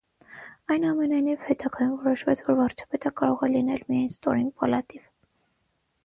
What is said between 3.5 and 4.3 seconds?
լինել միայն